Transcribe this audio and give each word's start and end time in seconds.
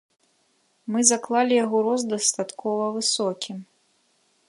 Мы 0.95 0.99
заклалі 1.09 1.53
яго 1.65 1.77
рост 1.89 2.05
дастаткова 2.15 2.83
высокім. 2.97 3.57